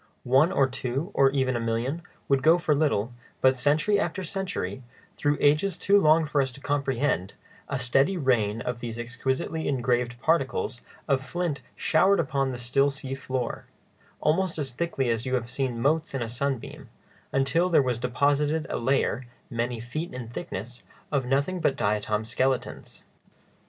One 0.23 0.51
or 0.51 0.67
two, 0.67 1.11
or 1.13 1.29
even 1.29 1.55
a 1.55 1.59
million, 1.59 2.01
would 2.27 2.41
go 2.41 2.57
for 2.57 2.73
little; 2.73 3.13
but 3.39 3.55
century 3.55 3.99
after 3.99 4.23
century, 4.23 4.81
through 5.15 5.37
ages 5.39 5.77
too 5.77 5.99
long 6.01 6.25
for 6.25 6.41
us 6.41 6.51
to 6.53 6.59
comprehend, 6.59 7.35
a 7.69 7.77
steady 7.77 8.17
rain 8.17 8.61
of 8.61 8.79
these 8.79 8.97
exquisitely 8.97 9.67
engraved 9.67 10.19
particles 10.19 10.81
of 11.07 11.23
flint 11.23 11.61
showered 11.75 12.15
down 12.15 12.25
upon 12.25 12.51
the 12.51 12.57
still 12.57 12.89
sea 12.89 13.13
floor, 13.13 13.65
almost 14.21 14.57
as 14.57 14.71
thickly 14.71 15.07
as 15.11 15.27
you 15.27 15.35
have 15.35 15.51
seen 15.51 15.79
motes 15.79 16.15
in 16.15 16.23
a 16.23 16.27
sunbeam, 16.27 16.89
until 17.31 17.69
there 17.69 17.79
was 17.83 17.99
deposited 17.99 18.65
a 18.71 18.77
layer, 18.79 19.27
many 19.51 19.79
feet 19.79 20.11
in 20.15 20.29
thickness, 20.29 20.81
of 21.11 21.27
nothing 21.27 21.59
but 21.59 21.75
diatom 21.77 22.25
skeletons. 22.25 23.03